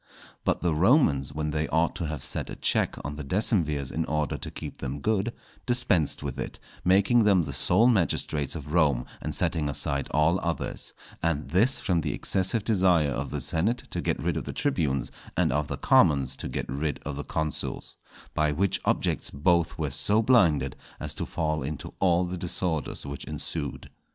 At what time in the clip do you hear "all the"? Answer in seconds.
21.99-22.39